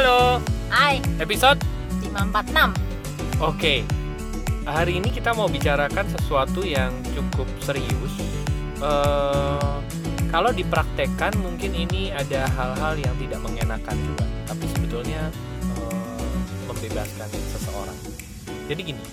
Halo, 0.00 0.40
Hai, 0.72 0.96
episode? 1.20 1.60
546 2.08 2.72
Oke, 3.36 3.84
hari 4.64 4.96
ini 4.96 5.12
kita 5.12 5.36
mau 5.36 5.44
bicarakan 5.44 6.08
sesuatu 6.16 6.64
yang 6.64 6.88
cukup 7.12 7.44
serius. 7.60 8.16
Eh, 8.80 9.76
kalau 10.32 10.56
dipraktekkan 10.56 11.36
mungkin 11.44 11.76
ini 11.76 12.16
ada 12.16 12.48
hal-hal 12.48 12.96
yang 12.96 13.12
tidak 13.20 13.44
mengenakan 13.44 13.92
juga, 14.00 14.24
tapi 14.48 14.64
sebetulnya 14.72 15.28
eh, 15.68 16.24
membebaskan 16.64 17.28
seseorang. 17.60 17.98
Jadi 18.72 18.80
gini, 18.80 19.04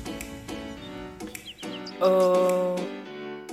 eh, 1.99 2.75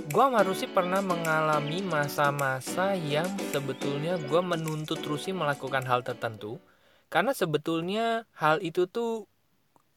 gua 0.07 0.25
sama 0.31 0.41
Rusi 0.47 0.71
pernah 0.71 1.03
mengalami 1.03 1.83
masa-masa 1.83 2.95
yang 2.95 3.27
sebetulnya 3.51 4.23
gua 4.23 4.39
menuntut 4.39 5.03
Rusi 5.03 5.35
melakukan 5.35 5.83
hal 5.83 6.07
tertentu, 6.07 6.63
karena 7.13 7.33
sebetulnya 7.37 8.29
hal 8.37 8.61
itu 8.65 8.87
tuh 8.91 9.27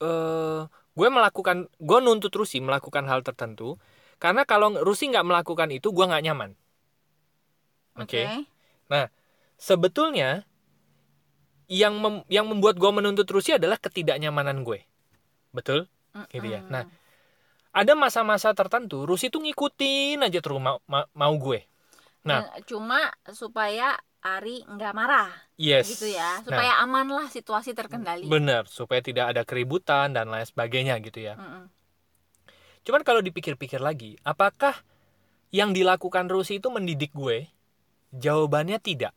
eh 0.02 0.62
gue 0.68 1.08
melakukan 1.14 1.70
gue 1.78 2.00
nuntut 2.02 2.34
Rusi 2.34 2.62
melakukan 2.62 3.06
hal 3.06 3.22
tertentu. 3.22 3.78
Karena 4.18 4.50
kalau 4.50 4.74
Rusi 4.82 5.14
nggak 5.14 5.26
melakukan 5.26 5.70
itu 5.70 5.94
gue 5.94 6.06
nggak 6.06 6.24
nyaman. 6.26 6.52
Oke? 7.98 8.26
Sebetulnya 9.58 10.46
yang 11.68 12.00
mem- 12.00 12.26
yang 12.30 12.46
membuat 12.48 12.80
gue 12.80 12.92
menuntut 12.94 13.28
Rusi 13.28 13.58
adalah 13.58 13.76
ketidaknyamanan 13.82 14.64
gue. 14.64 14.86
Betul? 15.52 15.90
Gitu 16.32 16.48
ya. 16.48 16.62
Nah, 16.66 16.86
ada 17.74 17.94
masa-masa 17.94 18.54
tertentu 18.54 19.06
Rusi 19.06 19.30
tuh 19.30 19.42
ngikutin 19.44 20.24
aja 20.24 20.40
terus 20.42 20.58
mau, 20.62 20.82
ma- 20.90 21.10
mau 21.14 21.34
gue. 21.38 21.66
Nah. 22.26 22.46
Cuma 22.66 23.14
supaya 23.34 23.98
Ari 24.24 24.66
nggak 24.66 24.94
marah 24.98 25.30
yes 25.58 25.88
gitu 25.98 26.10
ya 26.10 26.42
Nah, 26.42 26.46
Supaya 26.46 26.74
aman 26.84 27.08
lah 27.10 27.28
situasi 27.30 27.72
terkendali 27.78 28.28
bener 28.28 28.66
supaya 28.68 29.00
tidak 29.02 29.36
ada 29.36 29.42
keributan 29.48 30.14
dan 30.14 30.28
lain 30.28 30.46
sebagainya 30.46 30.98
gitu 31.04 31.22
ya 31.22 31.36
Mm-mm. 31.38 31.70
Cuman 32.88 33.04
kalau 33.04 33.20
dipikir-pikir 33.20 33.84
lagi, 33.84 34.16
apakah 34.24 34.72
yang 35.52 35.76
dilakukan 35.76 36.32
Rusi 36.32 36.64
itu 36.64 36.72
mendidik 36.72 37.12
gue? 37.12 37.52
Jawabannya 38.16 38.80
tidak. 38.80 39.12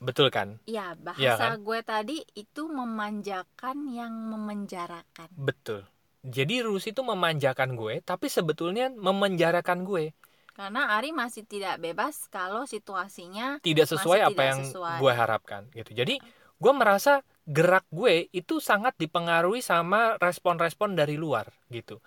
Betul 0.00 0.32
kan? 0.32 0.56
Iya, 0.64 0.96
bahasa 0.96 1.20
Iya 1.20 1.32
kan? 1.36 1.60
gue 1.60 1.78
tadi 1.84 2.16
itu 2.32 2.62
memanjakan 2.72 3.84
yang 3.92 4.12
memenjarakan 4.32 5.28
Betul. 5.36 5.84
Jadi 6.24 6.64
Rusi 6.64 6.96
itu 6.96 7.04
memanjakan 7.04 7.76
gue, 7.76 8.00
tapi 8.00 8.32
sebetulnya 8.32 8.88
memenjarakan 8.88 9.84
gue. 9.84 10.16
Karena 10.52 11.00
Ari 11.00 11.16
masih 11.16 11.48
tidak 11.48 11.80
bebas 11.80 12.28
kalau 12.28 12.68
situasinya 12.68 13.56
Tidak 13.64 13.88
sesuai 13.88 14.20
Masih 14.20 14.28
apa 14.28 14.32
tidak 14.36 14.48
yang 14.52 14.60
sesuai. 14.68 14.98
gue 15.00 15.12
harapkan 15.16 15.62
gitu. 15.72 15.90
Jadi 15.96 16.14
gue 16.62 16.72
merasa 16.76 17.24
gerak 17.48 17.88
gue 17.90 18.28
itu 18.30 18.60
sangat 18.62 18.94
dipengaruhi 19.00 19.64
sama 19.64 20.20
respon-respon 20.20 20.94
dari 20.94 21.16
luar 21.16 21.50
gitu. 21.72 21.98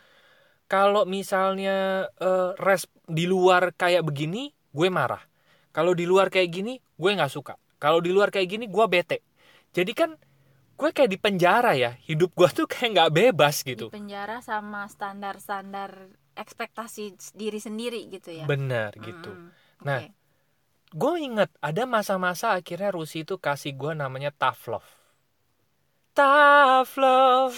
Kalau 0.69 1.05
misalnya 1.05 2.09
eh, 2.21 2.51
res 2.57 2.85
di 3.05 3.25
luar 3.29 3.73
kayak 3.73 4.05
begini, 4.05 4.49
gue 4.73 4.88
marah. 4.89 5.21
Kalau 5.75 5.91
di 5.91 6.07
luar 6.07 6.31
kayak 6.31 6.49
gini, 6.49 6.79
gue 6.79 7.11
nggak 7.11 7.33
suka. 7.33 7.59
Kalau 7.77 7.99
di 7.99 8.09
luar 8.09 8.31
kayak 8.31 8.47
gini, 8.47 8.66
gue 8.71 8.85
bete. 8.88 9.19
Jadi 9.75 9.91
kan 9.91 10.16
gue 10.79 10.89
kayak 10.95 11.11
di 11.11 11.19
penjara 11.19 11.75
ya. 11.75 11.93
Hidup 12.07 12.31
gue 12.31 12.49
tuh 12.49 12.66
kayak 12.66 12.89
nggak 12.95 13.11
bebas 13.11 13.61
gitu. 13.61 13.91
di 13.91 13.93
penjara 13.93 14.39
sama 14.39 14.88
standar-standar 14.88 16.09
ekspektasi 16.36 17.16
diri 17.36 17.59
sendiri 17.59 18.00
gitu 18.11 18.30
ya 18.31 18.45
Benar 18.45 18.91
gitu. 19.02 19.31
Mm-mm. 19.31 19.52
Nah, 19.88 20.00
Oke. 20.03 20.11
Gue 20.95 21.28
inget 21.28 21.52
ada 21.59 21.83
masa-masa 21.83 22.55
akhirnya 22.55 22.89
Rusi 22.95 23.28
itu 23.28 23.36
kasih 23.36 23.75
gue 23.75 23.91
namanya 23.97 24.31
tough 24.31 24.63
love. 24.72 24.89
Tough 26.16 26.95
love. 26.97 27.58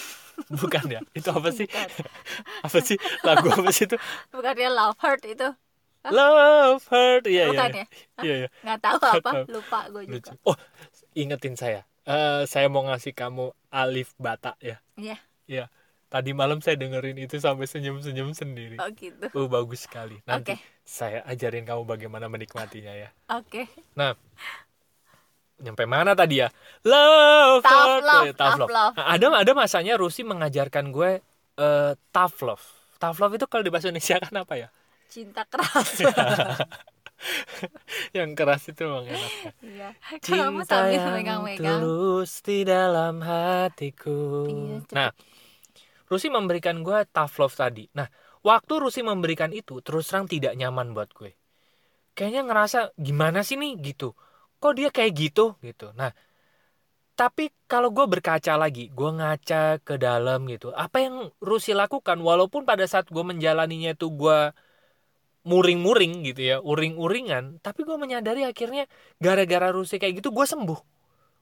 Bukan 0.50 0.86
ya? 0.90 1.02
Itu 1.14 1.30
apa 1.34 1.50
sih? 1.54 1.70
Apa 2.66 2.80
sih? 2.82 2.98
Lagu 3.26 3.50
apa 3.50 3.70
sih 3.74 3.86
itu? 3.90 3.98
bukan 4.34 4.54
dia 4.58 4.70
love 4.70 4.98
heart 5.02 5.24
itu 5.26 5.50
Love 6.08 6.84
hurt. 6.88 7.24
Iya, 7.28 7.52
iya. 7.52 7.52
bukan 7.52 7.72
iya. 7.74 7.84
ya 7.84 7.86
Iya, 8.24 8.36
iya. 8.46 8.50
nggak 8.64 8.80
tahu 8.80 8.98
apa 9.02 9.32
lupa 9.52 9.80
gue 9.92 10.04
Lucu. 10.08 10.32
juga 10.32 10.32
Oh, 10.48 10.58
ingetin 11.18 11.56
saya. 11.60 11.82
Eh, 12.08 12.48
saya 12.48 12.68
mau 12.72 12.82
ngasih 12.88 13.12
kamu 13.12 13.52
alif 13.70 14.16
bata 14.18 14.56
ya. 14.64 14.80
Iya. 14.96 15.18
Iya. 15.46 15.66
Tadi 16.08 16.32
malam 16.32 16.64
saya 16.64 16.80
dengerin 16.80 17.20
itu 17.20 17.36
sampai 17.36 17.68
senyum-senyum 17.68 18.32
sendiri. 18.32 18.80
oh 18.80 18.88
gitu 18.96 19.28
Oh, 19.36 19.52
bagus 19.52 19.84
sekali. 19.84 20.24
Nanti 20.24 20.56
Oke. 20.56 20.64
saya 20.88 21.20
ajarin 21.28 21.68
kamu 21.68 21.84
bagaimana 21.84 22.32
menikmatinya 22.32 22.96
ya. 22.96 23.10
oke 23.28 23.68
Nah, 24.00 24.16
nyampe 25.58 25.84
mana 25.84 26.16
tadi 26.16 26.40
ya? 26.40 26.48
Love, 26.88 27.66
Tough 27.66 28.00
love, 28.06 28.26
Eh, 28.30 28.32
tough 28.32 28.40
tough 28.40 28.60
love. 28.64 28.72
love. 28.72 28.94
Nah, 28.96 29.06
ada 29.12 29.26
ada 29.44 29.52
masanya 29.52 30.00
Rusi 30.00 30.24
mengajarkan 30.24 30.96
gue 30.96 31.20
eh, 31.60 31.92
tough 32.16 32.40
love. 32.46 32.64
Tough 32.98 33.18
love 33.20 33.34
itu 33.36 33.46
kalau 33.50 33.64
di 33.68 33.72
bahasa 33.74 33.92
Indonesia 33.92 34.16
kan 34.24 34.36
apa 34.38 34.56
ya? 34.56 34.70
cinta 35.08 35.48
keras 35.48 36.04
Yang 38.18 38.30
keras 38.38 38.62
itu 38.70 38.82
emang 38.86 39.08
enak. 39.10 39.32
iya 39.66 39.90
Cinta 40.22 40.86
yang 40.92 41.16
megang-megang 41.16 41.82
tulus 41.82 42.46
di 42.46 42.62
dalam 42.62 43.26
hatiku. 43.26 44.46
Iya, 44.46 44.78
nah, 44.94 45.10
Rusi 46.08 46.32
memberikan 46.32 46.82
gue 46.82 47.04
tough 47.12 47.36
love 47.44 47.56
tadi. 47.56 47.88
Nah, 47.96 48.08
waktu 48.42 48.74
Rusi 48.80 49.04
memberikan 49.04 49.52
itu, 49.52 49.84
terus 49.84 50.08
terang 50.08 50.26
tidak 50.28 50.56
nyaman 50.56 50.96
buat 50.96 51.12
gue. 51.12 51.36
Kayaknya 52.16 52.42
ngerasa 52.48 52.80
gimana 52.98 53.44
sih 53.44 53.60
nih 53.60 53.76
gitu. 53.84 54.16
Kok 54.58 54.74
dia 54.74 54.90
kayak 54.90 55.14
gitu 55.14 55.60
gitu. 55.62 55.94
Nah, 55.94 56.16
tapi 57.18 57.50
kalau 57.66 57.90
gue 57.90 58.06
berkaca 58.06 58.56
lagi, 58.56 58.94
gue 58.94 59.10
ngaca 59.10 59.82
ke 59.82 59.96
dalam 59.98 60.48
gitu. 60.48 60.70
Apa 60.74 61.02
yang 61.02 61.16
Rusi 61.44 61.74
lakukan, 61.74 62.18
walaupun 62.22 62.64
pada 62.64 62.86
saat 62.86 63.10
gue 63.10 63.24
menjalaninya 63.26 63.94
itu 63.94 64.08
gue 64.14 64.54
muring-muring 65.48 66.28
gitu 66.28 66.42
ya, 66.44 66.58
uring-uringan, 66.60 67.64
tapi 67.64 67.88
gue 67.88 67.98
menyadari 67.98 68.44
akhirnya 68.44 68.86
gara-gara 69.18 69.72
Rusi 69.74 69.98
kayak 69.98 70.22
gitu 70.22 70.30
gue 70.30 70.46
sembuh. 70.46 70.80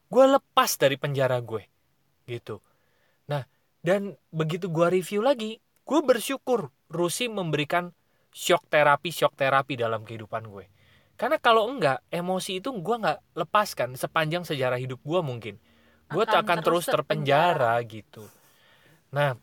Gue 0.10 0.26
lepas 0.30 0.72
dari 0.78 0.96
penjara 0.96 1.42
gue. 1.42 1.64
Gitu. 2.26 2.62
Nah, 3.30 3.44
dan 3.86 4.18
begitu 4.34 4.66
gue 4.74 4.88
review 4.90 5.22
lagi, 5.22 5.62
gue 5.86 6.00
bersyukur 6.02 6.74
Rusi 6.90 7.30
memberikan 7.30 7.94
shock 8.34 8.66
terapi 8.74 9.14
shock 9.14 9.38
terapi 9.38 9.78
dalam 9.78 10.02
kehidupan 10.02 10.50
gue. 10.50 10.66
Karena 11.16 11.38
kalau 11.38 11.70
enggak, 11.70 12.02
emosi 12.10 12.60
itu 12.60 12.74
gue 12.74 12.96
nggak 12.98 13.20
lepaskan 13.38 13.94
sepanjang 13.96 14.44
sejarah 14.44 14.82
hidup 14.82 15.00
gue 15.06 15.22
mungkin. 15.22 15.56
Gue 16.10 16.26
Akan 16.26 16.42
akan 16.44 16.58
terus 16.66 16.86
terus 16.86 16.94
terpenjara 16.98 17.78
gitu. 17.86 18.26
Nah, 19.14 19.38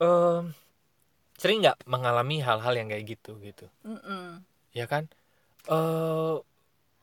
em, 0.00 0.44
sering 1.40 1.58
nggak 1.64 1.78
mengalami 1.90 2.38
hal-hal 2.46 2.74
yang 2.78 2.88
kayak 2.92 3.04
gitu 3.18 3.36
gitu, 3.42 3.66
Mm-mm. 3.84 4.44
ya 4.72 4.86
kan? 4.88 5.10
Eh 5.70 6.36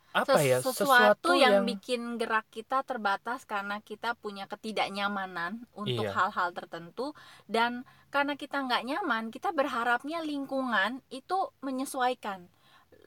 apa 0.09 0.41
Ses- 0.41 0.47
ya? 0.47 0.57
sesuatu, 0.59 1.37
yang, 1.37 1.61
bikin 1.63 2.17
gerak 2.17 2.49
kita 2.49 2.81
terbatas 2.81 3.45
karena 3.45 3.77
kita 3.79 4.17
punya 4.17 4.49
ketidaknyamanan 4.49 5.69
untuk 5.71 6.09
Iya. 6.09 6.13
hal-hal 6.17 6.49
tertentu 6.51 7.13
dan 7.45 7.85
karena 8.09 8.33
kita 8.33 8.57
nggak 8.59 8.85
nyaman 8.85 9.29
kita 9.29 9.53
berharapnya 9.53 10.25
lingkungan 10.25 11.05
itu 11.09 11.53
menyesuaikan. 11.61 12.49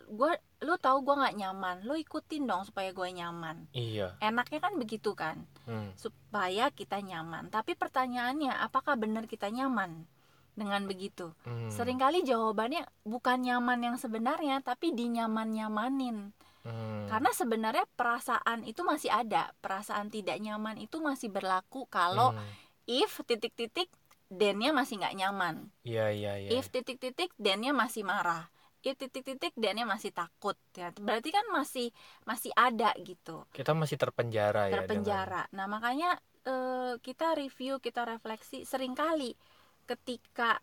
Gue 0.07 0.31
lu 0.63 0.79
tahu 0.79 1.03
gue 1.03 1.17
nggak 1.19 1.37
nyaman 1.37 1.77
lu 1.83 1.99
ikutin 1.99 2.47
dong 2.47 2.63
supaya 2.63 2.95
gue 2.95 3.09
nyaman. 3.11 3.67
Iya. 3.75 4.15
enaknya 4.23 4.63
kan 4.63 4.79
begitu 4.79 5.19
kan? 5.19 5.43
Hmm, 5.67 5.91
supaya 5.99 6.71
kita 6.71 7.03
nyaman. 7.03 7.51
Tapi 7.51 7.75
pertanyaannya 7.75 8.63
apakah 8.63 8.95
benar 8.95 9.27
kita 9.27 9.51
nyaman 9.51 10.07
dengan 10.55 10.87
begitu? 10.87 11.35
Hmm, 11.43 11.67
sering 11.67 11.99
kali 11.99 12.23
jawabannya 12.23 12.87
bukan 13.03 13.43
nyaman 13.43 13.81
yang 13.83 13.97
sebenarnya 13.99 14.63
tapi 14.63 14.95
dinyaman-nyamanin 14.95 16.31
hmm, 16.67 17.11
karena 17.11 17.31
sebenarnya 17.35 17.87
perasaan 17.95 18.65
itu 18.67 18.83
masih 18.83 19.11
ada. 19.13 19.53
Perasaan 19.61 20.09
tidak 20.09 20.39
nyaman 20.39 20.79
itu 20.79 20.99
masih 20.99 21.29
berlaku 21.29 21.87
kalau 21.87 22.35
hmm, 22.35 22.91
if 22.91 23.23
titik-titik 23.27 23.89
dennya 24.33 24.73
masih 24.73 24.99
nggak 25.03 25.17
nyaman. 25.17 25.69
Iya 25.85 26.09
iya 26.11 26.33
iya. 26.41 26.51
if 26.57 26.73
titik-titik 26.73 27.31
dennya 27.37 27.77
masih 27.77 28.03
marah. 28.03 28.49
If 28.83 28.99
titik-titik 28.99 29.55
dennya 29.55 29.87
masih 29.87 30.11
takut. 30.11 30.59
Ya 30.75 30.91
berarti 30.91 31.31
kan 31.31 31.47
masih 31.55 31.95
masih 32.27 32.51
ada 32.59 32.91
gitu. 32.99 33.47
Kita 33.55 33.77
masih 33.77 33.95
terpenjara 34.01 34.67
ya. 34.67 34.67
dengan- 34.67 34.79
terpenjara. 34.89 35.43
Nah 35.55 35.67
makanya 35.71 36.19
eh, 36.43 36.99
kita 36.99 37.39
review 37.39 37.79
kita 37.79 38.03
refleksi 38.03 38.67
sering 38.67 38.99
kali 38.99 39.39
ketika 39.87 40.59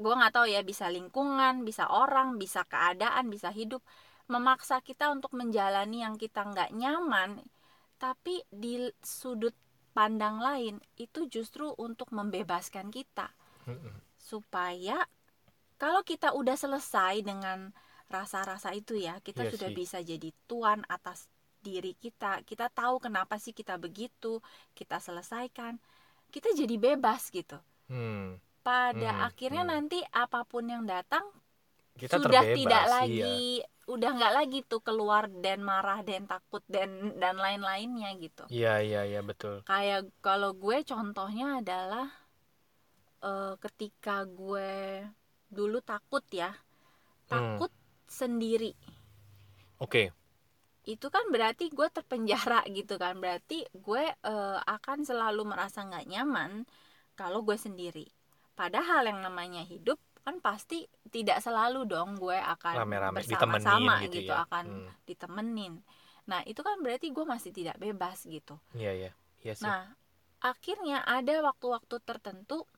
gue 0.00 0.14
nggak 0.16 0.32
tahu 0.32 0.46
ya 0.48 0.64
bisa 0.64 0.88
lingkungan 0.88 1.60
bisa 1.60 1.84
orang 1.92 2.40
bisa 2.40 2.64
keadaan 2.64 3.28
bisa 3.28 3.52
hidup 3.52 3.84
memaksa 4.34 4.76
kita 4.88 5.06
untuk 5.16 5.32
menjalani 5.40 5.98
yang 6.06 6.14
kita 6.22 6.40
nggak 6.52 6.70
nyaman 6.82 7.30
tapi 8.02 8.34
di 8.62 8.74
sudut 9.18 9.54
pandang 9.96 10.36
lain 10.46 10.74
itu 11.04 11.20
justru 11.34 11.66
untuk 11.86 12.08
membebaskan 12.18 12.88
kita 12.98 13.28
supaya 14.30 14.98
kalau 15.82 16.02
kita 16.10 16.28
udah 16.40 16.56
selesai 16.64 17.14
dengan 17.24 17.58
rasa-rasa 18.10 18.70
itu 18.80 18.94
ya 19.06 19.14
kita 19.22 19.42
Iya 19.42 19.50
sudah 19.52 19.70
sih. 19.70 19.76
bisa 19.80 19.98
jadi 20.10 20.30
tuan 20.50 20.80
atas 20.96 21.18
diri 21.66 21.92
kita 22.04 22.42
kita 22.48 22.66
tahu 22.72 22.96
kenapa 23.04 23.36
sih 23.44 23.52
kita 23.60 23.74
begitu 23.84 24.40
kita 24.78 24.98
selesaikan 25.06 25.74
kita 26.34 26.50
jadi 26.56 26.76
bebas 26.80 27.22
gitu 27.34 27.58
Hmm. 27.88 28.40
pada 28.66 29.10
Hmm, 29.10 29.26
akhirnya 29.28 29.62
hmm. 29.62 29.70
nanti 29.72 29.98
apa 30.24 30.40
pun 30.50 30.64
yang 30.72 30.84
datang 30.94 31.24
Kita 32.00 32.16
sudah 32.16 32.42
terbebas, 32.42 32.56
tidak 32.56 32.84
iya. 32.98 33.30
Udah 33.94 34.10
nggak 34.16 34.32
lagi 34.38 34.58
tuh 34.70 34.80
keluar 34.86 35.24
dan 35.44 35.58
marah 35.70 36.00
dan 36.08 36.22
takut 36.32 36.62
dan 36.74 36.90
dan 37.22 37.34
lain-lainnya 37.44 38.10
gitu 38.24 38.44
Iya, 38.50 38.72
iya, 38.86 39.00
iya, 39.10 39.20
betul. 39.30 39.54
kayak 39.70 40.00
kalau 40.26 40.50
gue 40.62 40.76
contohnya 40.90 41.46
adalah 41.60 42.06
eh, 43.24 43.54
ketika 43.64 44.16
gue 44.28 44.70
dulu 45.50 45.78
takut 45.82 46.24
ya 46.30 46.50
Hmm. 47.30 47.58
takut 47.58 47.72
sendiri 48.10 48.72
Oke. 49.80 50.12
itu 50.94 51.06
kan 51.14 51.24
berarti 51.34 51.64
gue 51.78 51.88
terpenjara 51.96 52.60
gitu 52.78 52.94
kan 53.02 53.14
berarti 53.22 53.58
gue 53.86 54.04
eh, 54.32 54.58
akan 54.76 54.98
selalu 55.08 55.42
merasa 55.52 55.78
nggak 55.88 56.06
nyaman 56.12 56.52
kalau 57.18 57.40
gue 57.46 57.56
sendiri 57.66 58.06
padahal 58.58 59.02
yang 59.10 59.20
namanya 59.26 59.62
hidup 59.72 59.98
kan 60.20 60.36
pasti 60.38 60.84
tidak 61.08 61.40
selalu 61.40 61.88
dong 61.88 62.16
gue 62.16 62.36
akan 62.36 62.74
Rame-rame 62.84 63.24
bersama-sama 63.24 64.04
gitu, 64.04 64.20
gitu, 64.24 64.32
ya. 64.32 64.44
akan 64.44 64.64
Hmm. 64.68 64.90
ditemenin 65.08 65.74
nah 66.28 66.44
itu 66.46 66.60
kan 66.62 66.78
berarti 66.84 67.10
gue 67.10 67.24
masih 67.24 67.50
tidak 67.50 67.76
bebas 67.80 68.22
gitu 68.28 68.60
Iya, 68.76 68.92
iya. 68.94 69.10
Iya 69.40 69.54
sih. 69.56 69.64
Nah, 69.64 69.88
akhirnya 70.44 71.00
ada 71.08 71.40
waktu-waktu 71.44 71.96
tertentu 72.04 72.68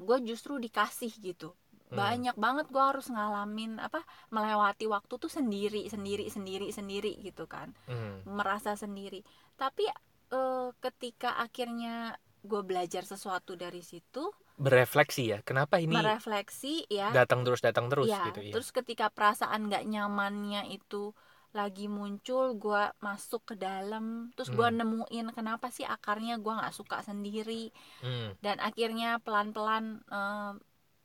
gue 0.00 0.16
justru 0.24 0.56
dikasih 0.60 1.12
gitu. 1.20 1.56
Hmm. 1.90 1.96
Banyak 1.96 2.36
banget 2.36 2.66
gue 2.68 2.80
harus 2.80 3.08
ngalamin 3.08 3.80
apa 3.80 4.04
melewati 4.28 4.84
waktu 4.88 5.14
tuh 5.16 5.32
sendiri, 5.32 5.88
sendiri, 5.88 6.28
sendiri, 6.28 6.68
sendiri 6.72 7.12
gitu 7.20 7.44
kan. 7.48 7.72
Hmm. 7.88 8.24
Merasa 8.28 8.76
sendiri. 8.76 9.24
Tapi 9.56 9.88
eh, 10.30 10.68
ketika 10.80 11.40
akhirnya 11.40 12.16
gue 12.40 12.60
belajar 12.64 13.04
sesuatu 13.04 13.56
dari 13.56 13.84
situ, 13.84 14.32
Berefleksi 14.60 15.22
ya. 15.26 15.38
Kenapa 15.40 15.80
ini 15.80 15.96
merefleksi 15.96 16.84
ya. 16.86 17.08
datang 17.10 17.42
terus 17.42 17.64
datang 17.64 17.88
terus 17.88 18.06
ya, 18.06 18.28
gitu 18.28 18.44
ya. 18.44 18.52
terus 18.52 18.68
ketika 18.70 19.08
perasaan 19.08 19.66
nggak 19.66 19.88
nyamannya 19.88 20.68
itu 20.68 21.16
lagi 21.50 21.90
muncul 21.90 22.54
gue 22.54 22.82
masuk 23.00 23.42
ke 23.42 23.54
dalam 23.58 24.30
terus 24.38 24.52
gue 24.52 24.62
Hmm. 24.62 24.78
nemuin 24.78 25.34
kenapa 25.34 25.66
sih 25.66 25.82
akarnya 25.82 26.38
gue 26.38 26.52
nggak 26.52 26.70
suka 26.70 27.02
sendiri 27.02 27.74
Hmm. 27.98 28.38
dan 28.38 28.62
akhirnya 28.62 29.18
pelan-pelan 29.18 30.04
eh, 30.06 30.52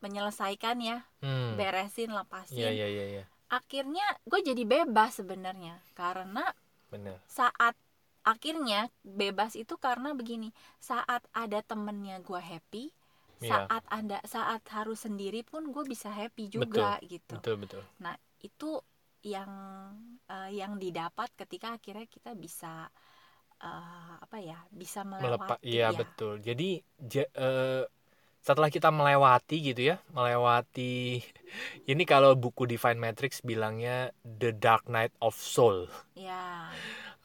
menyelesaikan 0.04 0.78
ya 0.80 1.01
Hmm. 1.25 1.58
beresin 1.58 2.13
lepasin 2.13 2.62
Iya, 2.62 2.69
iya, 2.69 2.88
iya, 2.88 3.06
iya. 3.10 3.24
akhirnya 3.48 4.06
gue 4.22 4.40
jadi 4.44 4.63
bebas 4.63 5.18
sebenarnya 5.18 5.81
karena 5.98 6.54
Benar. 6.94 7.18
saat 7.25 7.74
akhirnya 8.22 8.90
bebas 9.01 9.54
itu 9.54 9.78
karena 9.78 10.13
begini 10.13 10.54
saat 10.78 11.25
ada 11.31 11.62
temennya 11.62 12.22
gue 12.22 12.38
happy 12.38 12.94
Iya. 13.42 13.68
saat 13.68 13.84
ada 13.92 14.18
saat 14.26 14.62
harus 14.72 15.00
sendiri 15.06 15.42
pun 15.46 15.70
gue 15.74 15.84
bisa 15.86 16.10
happy 16.10 16.50
juga 16.50 16.98
gitu 17.06 17.36
Betul, 17.36 17.56
betul. 17.62 17.82
Nah, 18.02 18.16
itu 18.42 18.80
yang 19.26 19.52
eh, 20.30 20.50
yang 20.62 20.78
didapat 20.78 21.30
ketika 21.34 21.78
akhirnya 21.78 22.06
kita 22.06 22.32
bisa 22.38 22.88
eh, 23.64 24.14
apa 24.26 24.38
ya? 24.42 24.58
Bisa 24.72 25.02
melewati 25.06 25.66
iya 25.66 25.90
ya. 25.92 26.00
betul. 26.02 26.34
Jadi 26.44 26.70
ja- 27.00 27.32
eh, 27.36 27.84
setelah 28.46 28.70
kita 28.70 28.90
melewati 28.94 29.58
gitu 29.74 29.82
ya, 29.94 29.98
melewati 30.14 31.22
ini 31.92 32.04
kalau 32.06 32.38
buku 32.38 32.66
Divine 32.70 33.00
Matrix 33.02 33.42
bilangnya 33.42 34.14
The 34.24 34.54
Dark 34.56 34.86
Night 34.92 35.14
of 35.22 35.36
Soul. 35.38 35.90
Ya. 36.16 36.72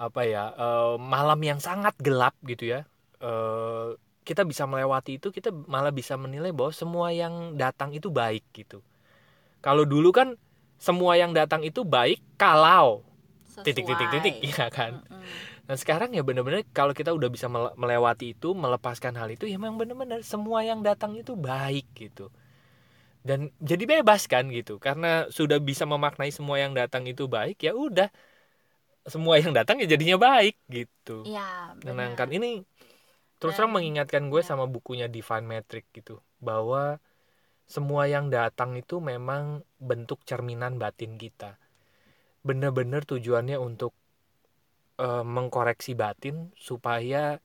apa 0.01 0.23
ya 0.25 0.45
eh, 0.57 0.95
malam 0.97 1.41
yang 1.45 1.61
sangat 1.61 1.93
gelap 2.01 2.33
gitu 2.45 2.73
ya 2.73 2.81
eh, 3.21 3.89
kita 4.31 4.43
bisa 4.47 4.65
melewati 4.71 5.19
itu 5.19 5.29
kita 5.35 5.51
malah 5.67 5.91
bisa 5.91 6.15
menilai 6.15 6.55
bahwa 6.55 6.71
semua 6.71 7.09
yang 7.11 7.59
datang 7.59 7.91
itu 7.99 8.09
baik 8.15 8.47
gitu. 8.55 8.79
Kalau 9.67 9.85
dulu 9.85 10.11
kan 10.15 10.29
semua 10.81 11.19
yang 11.19 11.35
datang 11.37 11.67
itu 11.67 11.83
baik 11.83 12.23
kalau 12.39 13.03
titik 13.67 13.85
titik 13.85 14.09
titik 14.15 14.35
sesuai. 14.41 14.55
ya 14.63 14.67
kan? 14.73 14.93
Mm-mm. 15.05 15.25
nah 15.69 15.77
sekarang 15.79 16.11
ya 16.17 16.23
bener-bener 16.27 16.63
kalau 16.75 16.95
kita 16.97 17.11
udah 17.19 17.29
bisa 17.31 17.47
mele- 17.47 17.75
melewati 17.77 18.35
itu 18.39 18.57
melepaskan 18.57 19.15
hal 19.21 19.29
itu 19.31 19.45
ya 19.47 19.59
memang 19.61 19.77
bener-bener 19.83 20.21
semua 20.25 20.65
yang 20.65 20.81
datang 20.81 21.13
itu 21.19 21.35
baik 21.37 21.87
gitu. 21.99 22.31
Dan 23.21 23.53
jadi 23.61 23.85
bebas 24.01 24.25
kan 24.33 24.49
gitu. 24.49 24.81
Karena 24.81 25.29
sudah 25.29 25.61
bisa 25.61 25.85
memaknai 25.85 26.33
semua 26.33 26.57
yang 26.57 26.73
datang 26.73 27.05
itu 27.05 27.29
baik 27.29 27.61
ya 27.61 27.77
udah. 27.77 28.09
Semua 29.09 29.41
yang 29.41 29.53
datang 29.57 29.81
ya 29.81 29.87
jadinya 29.89 30.17
baik 30.21 30.57
gitu. 30.69 31.25
Menenangkan 31.85 32.29
ini 32.37 32.65
terus 33.41 33.57
terang 33.57 33.73
mengingatkan 33.75 34.29
gue 34.33 34.43
sama 34.45 34.69
bukunya 34.69 35.09
Divine 35.09 35.47
Metric 35.49 35.85
gitu 35.97 36.21
bahwa 36.45 37.01
semua 37.75 38.05
yang 38.11 38.29
datang 38.29 38.75
itu 38.77 38.99
memang 39.01 39.63
bentuk 39.81 40.23
cerminan 40.29 40.77
batin 40.83 41.17
kita 41.17 41.57
bener-bener 42.47 43.03
tujuannya 43.05 43.57
untuk 43.61 43.93
eh, 45.01 45.25
mengkoreksi 45.25 45.93
batin 45.97 46.53
supaya 46.57 47.41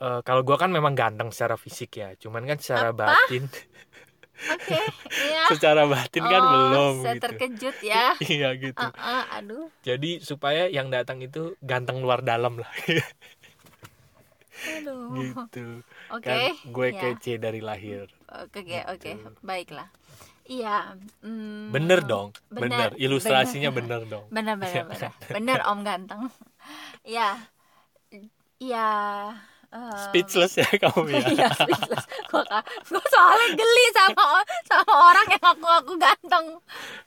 eh, 0.00 0.20
kalau 0.26 0.42
gue 0.46 0.56
kan 0.62 0.70
memang 0.70 0.94
ganteng 0.94 1.30
secara 1.34 1.56
fisik 1.58 1.90
ya 2.00 2.08
cuman 2.18 2.42
kan 2.48 2.58
secara 2.60 2.90
Apa? 2.92 2.98
batin 3.04 3.44
Oke, 4.38 4.78
iya. 5.26 5.42
secara 5.50 5.82
batin 5.90 6.22
kan 6.22 6.42
Oh, 6.46 6.52
belum 6.54 6.94
saya 7.02 7.14
gitu 7.18 7.24
terkejut 7.26 7.76
ya. 7.82 8.14
iya 8.38 8.48
gitu 8.54 8.78
Ah, 8.78 8.94
ah, 8.94 9.24
aduh. 9.42 9.66
jadi 9.82 10.22
supaya 10.22 10.70
yang 10.70 10.94
datang 10.94 11.18
itu 11.26 11.58
ganteng 11.58 11.98
luar 11.98 12.22
dalam 12.22 12.62
lah 12.62 12.70
Aduh. 14.58 15.14
gitu 15.14 15.86
Oke. 16.10 16.26
kan 16.26 16.38
gue 16.58 16.88
ya. 16.90 17.00
kece 17.00 17.38
dari 17.38 17.60
lahir 17.60 18.10
Oke, 18.28 18.60
oke, 18.60 18.78
oke. 18.92 19.10
Gitu. 19.14 19.30
Baiklah. 19.40 19.88
Iya. 20.44 20.96
mm, 21.20 21.68
bener 21.70 22.00
dong 22.02 22.32
bener, 22.48 22.72
bener, 22.72 22.90
ilustrasinya 22.96 23.68
bener, 23.78 24.00
dong 24.04 24.24
bener 24.32 24.56
bener 24.56 24.84
bener 24.88 25.12
bener 25.36 25.58
om 25.68 25.84
ganteng 25.84 26.32
ya 27.04 27.36
ya 28.56 28.88
em, 29.68 29.92
speechless 30.08 30.56
ya 30.56 30.64
kamu 30.72 31.12
ya 31.12 31.20
Iya, 31.36 31.48
speechless. 31.52 32.04
Gua, 32.32 32.40
gua 32.88 33.04
soalnya 33.06 33.48
geli 33.54 33.86
sama 33.92 34.40
sama 34.64 34.92
orang 35.12 35.26
yang 35.28 35.44
aku 35.52 35.68
aku 35.68 35.92
ganteng. 36.00 36.46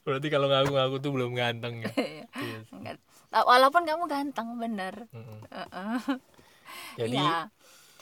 berarti 0.06 0.28
kalau 0.30 0.46
ngaku-ngaku 0.46 0.96
tuh 1.02 1.12
belum 1.12 1.32
ganteng 1.34 1.82
ya 1.82 1.92
Yes. 2.38 2.70
Enggak. 2.70 3.02
Walaupun 3.32 3.88
kamu 3.88 4.04
ganteng, 4.06 4.60
bener. 4.60 5.08
Mm-mm. 5.10 5.40
Heeh. 5.50 6.00
Jadi 7.00 7.16
Iya, 7.18 7.52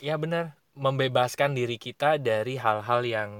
ya 0.00 0.14
benar 0.22 0.44
membebaskan 0.84 1.50
diri 1.58 1.76
kita 1.86 2.18
dari 2.22 2.56
hal-hal 2.64 3.00
yang 3.04 3.30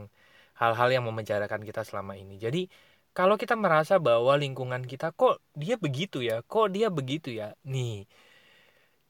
hal-hal 0.61 0.89
yang 0.93 1.05
memenjarakan 1.09 1.63
kita 1.69 1.83
selama 1.89 2.15
ini. 2.19 2.37
Jadi 2.45 2.69
kalau 3.17 3.35
kita 3.41 3.55
merasa 3.59 3.99
bahwa 3.99 4.35
lingkungan 4.39 4.83
kita 4.87 5.11
kok 5.17 5.43
dia 5.57 5.75
begitu 5.81 6.23
ya 6.23 6.43
kok 6.47 6.71
dia 6.75 6.89
begitu 6.93 7.29
ya 7.35 7.57
nih 7.67 8.07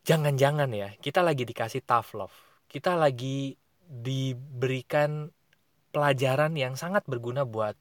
jangan-jangan 0.09 0.71
ya 0.73 0.89
kita 1.05 1.21
lagi 1.29 1.43
dikasih 1.51 1.83
tough 1.85 2.11
love. 2.19 2.37
Kita 2.71 2.95
lagi 2.97 3.59
diberikan 4.07 5.11
pelajaran 5.95 6.53
yang 6.55 6.75
sangat 6.79 7.03
berguna 7.11 7.43
buat 7.49 7.77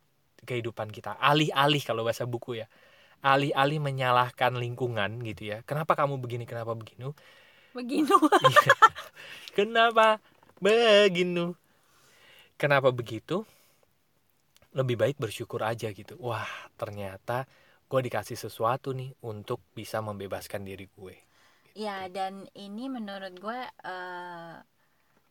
kehidupan 0.47 0.89
kita. 0.89 1.17
Alih-alih 1.21 1.83
kalau 1.85 2.03
bahasa 2.07 2.25
buku 2.29 2.61
ya. 2.61 2.67
Alih-alih 3.23 3.79
menyalahkan 3.83 4.53
lingkungan 4.63 5.21
gitu 5.29 5.43
ya. 5.53 5.57
Kenapa 5.69 5.93
kamu 5.99 6.15
begini 6.23 6.45
kenapa 6.49 6.73
begini 6.79 7.11
begini. 7.73 8.09
Kenapa 9.57 10.21
begini? 10.59 11.53
Kenapa 12.59 12.91
begitu? 12.91 13.47
Lebih 14.75 14.95
baik 14.99 15.17
bersyukur 15.17 15.63
aja 15.63 15.89
gitu. 15.89 16.19
Wah, 16.19 16.47
ternyata 16.75 17.47
gue 17.89 17.99
dikasih 18.05 18.37
sesuatu 18.37 18.93
nih 18.93 19.15
untuk 19.25 19.63
bisa 19.73 19.97
membebaskan 20.03 20.61
diri 20.61 20.85
gue. 20.93 21.15
Ya, 21.73 22.05
dan 22.11 22.45
ini 22.53 22.91
menurut 22.91 23.33
gue 23.39 23.59
eh, 23.65 24.55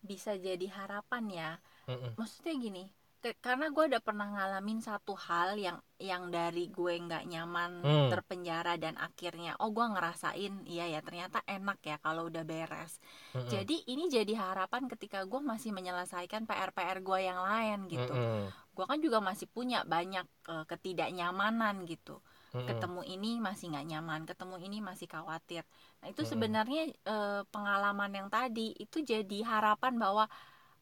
bisa 0.02 0.34
jadi 0.34 0.66
harapan 0.72 1.24
ya. 1.30 1.50
Mm-mm. 1.86 2.16
Maksudnya 2.18 2.54
gini, 2.58 2.84
karena 3.18 3.66
gue 3.74 3.84
udah 3.90 4.02
pernah 4.02 4.26
ngalamin 4.30 4.78
satu 4.78 5.12
hal 5.18 5.58
yang 5.58 5.78
yang 5.98 6.30
dari 6.30 6.70
gue 6.70 6.94
nggak 7.06 7.26
nyaman 7.26 7.82
Hmm. 7.82 8.06
terpenjara 8.12 8.78
dan 8.78 8.94
akhirnya 8.94 9.58
oh 9.58 9.74
gue 9.74 9.86
ngerasain 9.94 10.54
iya 10.70 10.86
ya 10.86 11.00
ternyata 11.02 11.42
enak 11.42 11.78
ya 11.82 11.96
kalau 11.98 12.30
udah 12.30 12.46
beres. 12.46 13.02
Mm-mm. 13.34 13.50
Jadi 13.50 13.82
ini 13.90 14.06
jadi 14.06 14.32
harapan 14.38 14.86
ketika 14.86 15.26
gue 15.26 15.40
masih 15.42 15.70
menyelesaikan 15.74 16.46
PR-PR 16.46 16.98
gue 17.02 17.18
yang 17.28 17.40
lain 17.42 17.78
gitu. 17.90 18.14
Mm-mm. 18.14 18.46
Gue 18.76 18.84
kan 18.86 18.98
juga 19.02 19.18
masih 19.18 19.50
punya 19.50 19.82
banyak 19.82 20.26
eh, 20.48 20.64
ketidaknyamanan 20.70 21.82
gitu. 21.90 22.22
Mm-mm. 22.54 22.66
Ketemu 22.70 23.00
ini 23.04 23.30
masih 23.42 23.64
nggak 23.74 23.86
nyaman, 23.90 24.20
ketemu 24.30 24.56
ini 24.62 24.78
masih 24.78 25.06
khawatir. 25.10 25.62
Nah 26.00 26.06
itu 26.12 26.22
Mm-mm. 26.22 26.30
sebenarnya 26.32 26.82
eh, 26.92 27.42
pengalaman 27.50 28.10
yang 28.14 28.28
tadi 28.30 28.78
itu 28.78 29.02
jadi 29.02 29.38
harapan 29.42 29.98
bahwa 29.98 30.24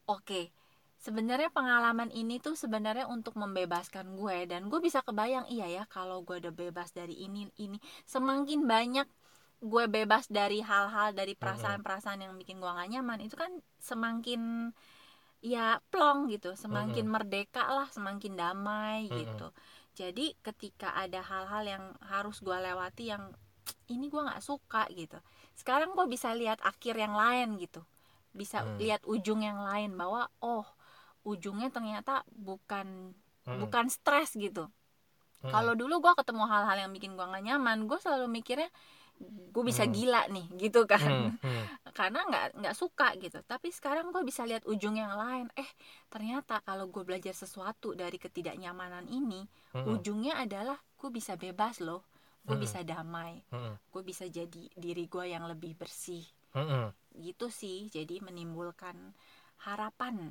oke 0.07 0.41
sebenarnya 1.05 1.49
pengalaman 1.53 2.09
ini 2.11 2.41
tuh 2.41 2.55
sebenarnya 2.57 3.05
untuk 3.09 3.37
membebaskan 3.37 4.17
gue 4.19 4.37
dan 4.51 4.67
gue 4.71 4.79
bisa 4.81 4.99
kebayang 5.05 5.45
iya 5.53 5.67
ya 5.69 5.83
kalau 5.89 6.21
gue 6.27 6.41
udah 6.41 6.53
bebas 6.53 6.89
dari 6.95 7.15
ini 7.25 7.47
ini. 7.61 7.77
Semakin 8.07 8.65
banyak 8.65 9.07
gue 9.61 9.85
bebas 9.89 10.25
dari 10.29 10.61
hal-hal 10.61 11.17
dari 11.17 11.33
perasaan-perasaan 11.33 12.21
yang 12.25 12.33
bikin 12.37 12.61
gue 12.61 12.69
gak 12.69 12.89
nyaman 12.93 13.19
itu 13.25 13.35
kan 13.37 13.51
semakin 13.81 14.71
ya 15.41 15.79
plong 15.91 16.19
gitu. 16.33 16.53
Semakin 16.57 17.05
merdeka 17.09 17.63
lah 17.77 17.87
semakin 17.95 18.33
damai 18.41 19.09
Mm-mm. 19.11 19.17
gitu. 19.19 19.47
Jadi 19.97 20.37
ketika 20.45 20.93
ada 20.93 21.21
hal-hal 21.25 21.63
yang 21.65 21.83
harus 22.11 22.37
gue 22.41 22.53
lewati 22.57 23.13
yang 23.13 23.23
ini 23.93 24.05
gue 24.13 24.21
nggak 24.21 24.43
suka 24.43 24.85
gitu. 24.93 25.17
Sekarang 25.57 25.93
gue 25.97 26.05
bisa 26.09 26.29
lihat 26.37 26.59
akhir 26.61 26.95
yang 26.97 27.13
lain 27.17 27.57
gitu. 27.61 27.81
Bisa 28.33 28.57
Hmm. 28.61 28.77
lihat 28.77 29.01
ujung 29.09 29.41
yang 29.41 29.59
lain 29.61 29.93
bahwa 29.97 30.29
oh 30.43 30.65
ujungnya 31.27 31.67
ternyata 31.67 32.23
bukan 32.31 33.11
Mm-mm. 33.43 33.59
bukan 33.59 33.91
stres 33.91 34.31
gitu. 34.39 34.71
Mm-mm. 35.43 35.51
kalau 35.53 35.75
dulu 35.75 35.99
gue 36.01 36.13
ketemu 36.17 36.43
hal-hal 36.47 36.77
yang 36.87 36.91
bikin 36.95 37.13
gue 37.13 37.21
gak 37.21 37.43
nyaman 37.45 37.85
gue 37.85 37.99
selalu 37.99 38.25
mikirnya 38.31 38.71
gue 39.25 39.63
bisa 39.65 39.81
Hmm. 39.85 39.93
gila 39.97 40.21
nih 40.29 40.45
gitu 40.61 40.85
kan. 40.85 41.33
Mm, 41.33 41.41
mm, 41.41 41.63
karena 41.97 42.21
nggak 42.21 42.45
nggak 42.61 42.75
suka 42.77 43.17
gitu. 43.17 43.41
Tapi 43.41 43.73
sekarang 43.73 44.13
gue 44.13 44.21
bisa 44.21 44.45
lihat 44.45 44.61
ujung 44.69 44.93
yang 44.93 45.17
lain. 45.17 45.49
Eh 45.57 45.65
ternyata 46.05 46.61
kalau 46.61 46.85
gue 46.85 47.01
belajar 47.01 47.33
sesuatu 47.33 47.97
dari 47.97 48.21
ketidaknyamanan 48.21 49.09
ini 49.09 49.41
mm, 49.73 49.89
ujungnya 49.89 50.37
adalah 50.37 50.77
gue 50.77 51.09
bisa 51.09 51.33
bebas 51.33 51.81
loh. 51.81 52.05
Gue 52.45 52.61
Hmm. 52.61 52.63
bisa 52.69 52.85
damai. 52.85 53.41
Mm, 53.49 53.73
gue 53.89 54.01
bisa 54.05 54.29
jadi 54.29 54.63
diri 54.77 55.09
gue 55.09 55.25
yang 55.25 55.49
lebih 55.49 55.73
bersih. 55.73 56.21
Mm, 56.53 56.69
mm, 56.69 56.87
gitu 57.17 57.49
sih. 57.49 57.89
Jadi 57.89 58.21
menimbulkan 58.21 59.17
harapan 59.65 60.29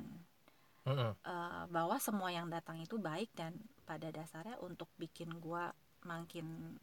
mm, 0.87 1.11
eh, 1.27 1.63
bahwa 1.67 1.99
semua 1.99 2.31
yang 2.31 2.47
datang 2.47 2.79
itu 2.79 2.95
baik 2.95 3.29
dan 3.35 3.59
pada 3.83 4.07
dasarnya 4.07 4.55
untuk 4.63 4.87
bikin 4.95 5.35
gue 5.43 5.63
makin 6.07 6.79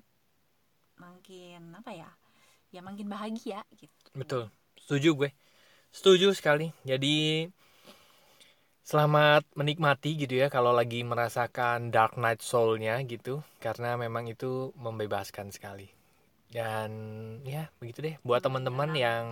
makin 1.01 1.73
apa 1.75 1.93
ya? 1.97 2.11
Ya 2.71 2.85
makin 2.85 3.09
bahagia 3.09 3.65
gitu. 3.75 4.11
Betul, 4.13 4.53
setuju 4.77 5.11
gue. 5.25 5.31
Setuju 5.95 6.35
sekali. 6.35 6.75
Jadi 6.83 7.47
selamat 8.85 9.49
menikmati 9.57 10.13
gitu 10.21 10.37
ya 10.37 10.53
kalau 10.53 10.77
lagi 10.77 11.01
merasakan 11.01 11.89
dark 11.89 12.19
night 12.19 12.43
soul-nya 12.43 12.99
gitu. 13.07 13.41
Karena 13.63 13.95
memang 13.95 14.27
itu 14.27 14.75
membebaskan 14.75 15.55
sekali. 15.55 15.87
Dan 16.51 16.91
ya 17.47 17.71
begitu 17.79 18.03
deh. 18.03 18.15
Buat 18.27 18.43
teman-teman 18.47 18.91
yang 18.95 19.27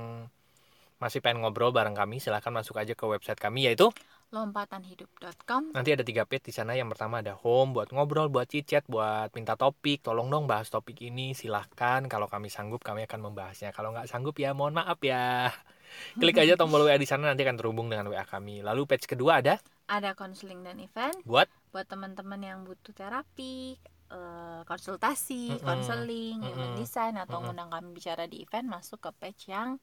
masih 1.03 1.19
pengen 1.19 1.43
ngobrol 1.43 1.75
bareng 1.75 1.99
kami 1.99 2.23
silahkan 2.23 2.55
masuk 2.55 2.79
aja 2.79 2.95
ke 2.95 3.03
website 3.03 3.43
kami 3.43 3.67
yaitu 3.67 3.91
lompatanhidup.com 4.33 5.77
nanti 5.77 5.91
ada 5.93 6.03
tiga 6.03 6.25
page 6.25 6.49
di 6.49 6.55
sana. 6.57 6.73
Yang 6.73 6.97
pertama 6.97 7.21
ada 7.21 7.37
home 7.37 7.77
buat 7.77 7.93
ngobrol 7.93 8.33
buat 8.33 8.49
chit 8.49 8.65
chat 8.65 8.85
buat 8.89 9.29
minta 9.37 9.55
topik. 9.55 10.01
Tolong 10.01 10.33
dong 10.33 10.49
bahas 10.49 10.73
topik 10.73 10.99
ini. 11.05 11.37
Silahkan. 11.37 12.09
Kalau 12.09 12.27
kami 12.27 12.49
sanggup 12.49 12.81
kami 12.81 13.05
akan 13.05 13.31
membahasnya. 13.31 13.71
Kalau 13.77 13.93
nggak 13.93 14.09
sanggup 14.09 14.35
ya 14.41 14.57
mohon 14.57 14.73
maaf 14.73 14.99
ya. 15.05 15.53
Klik 16.21 16.41
aja 16.41 16.57
tombol 16.57 16.89
WA 16.89 16.97
di 16.97 17.05
sana. 17.05 17.31
Nanti 17.31 17.45
akan 17.45 17.61
terhubung 17.61 17.93
dengan 17.93 18.09
WA 18.09 18.25
kami. 18.25 18.65
Lalu 18.65 18.89
page 18.89 19.05
kedua 19.05 19.45
ada? 19.45 19.61
Ada 19.87 20.17
konseling 20.17 20.65
dan 20.65 20.81
event. 20.81 21.21
Buat? 21.29 21.53
Buat 21.69 21.87
teman-teman 21.93 22.41
yang 22.41 22.65
butuh 22.65 22.97
terapi 22.97 23.77
eh, 24.13 24.61
konsultasi 24.69 25.61
konseling 25.65 26.45
human 26.45 26.77
Mm-mm. 26.77 26.81
design 26.81 27.17
atau 27.17 27.41
Mm-mm. 27.41 27.53
ngundang 27.53 27.71
kami 27.73 27.89
bicara 27.97 28.25
di 28.29 28.45
event 28.45 28.69
masuk 28.69 29.01
ke 29.01 29.11
page 29.17 29.49
yang 29.49 29.81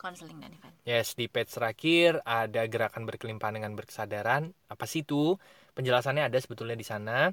konseling 0.00 0.40
dan 0.40 0.56
event 0.56 0.72
yes 0.88 1.12
di 1.12 1.28
page 1.28 1.52
terakhir 1.52 2.24
ada 2.24 2.64
gerakan 2.64 3.04
berkelimpahan 3.04 3.60
dengan 3.60 3.76
berkesadaran 3.76 4.56
apa 4.72 4.84
sih 4.88 5.04
itu 5.04 5.36
penjelasannya 5.76 6.32
ada 6.32 6.38
sebetulnya 6.40 6.74
di 6.80 6.88
sana 6.88 7.28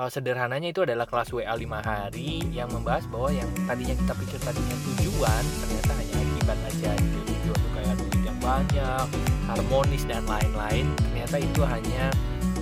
Eh, 0.00 0.08
sederhananya 0.08 0.72
itu 0.72 0.80
adalah 0.80 1.04
kelas 1.04 1.28
WA 1.28 1.52
5 1.52 1.84
hari 1.84 2.40
yang 2.56 2.72
membahas 2.72 3.04
bahwa 3.12 3.36
yang 3.36 3.44
tadinya 3.68 3.92
kita 3.92 4.16
pikir 4.16 4.40
tadinya 4.40 4.76
tujuan 4.88 5.42
ternyata 5.44 5.92
hanya 5.92 6.16
akibat 6.24 6.58
aja 6.72 6.90
gitu 6.96 7.18
tujuan 7.28 7.58
tuh 7.60 7.72
kayak 7.76 7.94
duit 8.00 8.20
yang 8.24 8.38
banyak 8.40 9.06
harmonis 9.44 10.02
dan 10.08 10.24
lain-lain 10.24 10.88
ternyata 10.96 11.36
itu 11.36 11.60
hanya 11.68 12.04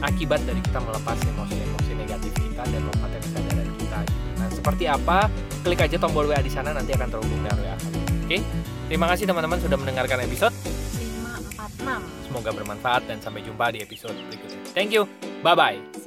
akibat 0.02 0.42
dari 0.50 0.58
kita 0.66 0.82
melepas 0.82 1.14
emosi-emosi 1.30 1.92
negatif 1.94 2.32
kita 2.42 2.62
dan 2.66 2.82
lompatan 2.82 3.20
kesadaran 3.22 3.70
kita 3.78 3.98
gitu. 4.02 4.28
Nah, 4.34 4.48
seperti 4.50 4.84
apa? 4.90 5.18
Klik 5.62 5.78
aja 5.78 5.94
tombol 5.94 6.26
WA 6.26 6.42
di 6.42 6.50
sana 6.50 6.74
nanti 6.74 6.90
akan 6.90 7.06
terhubung 7.06 7.38
dengan 7.38 7.54
WA 7.62 7.78
kami. 7.78 8.07
Oke. 8.28 8.44
Terima 8.92 9.08
kasih 9.08 9.24
teman-teman 9.24 9.56
sudah 9.56 9.80
mendengarkan 9.80 10.20
episode. 10.20 10.52
546 10.52 12.28
Semoga 12.28 12.50
bermanfaat 12.52 13.08
dan 13.08 13.24
sampai 13.24 13.40
jumpa 13.40 13.72
di 13.72 13.80
episode 13.80 14.12
berikutnya. 14.28 14.60
Thank 14.76 14.92
you. 14.92 15.08
Bye 15.40 15.56
bye. 15.56 15.80
See 15.96 15.97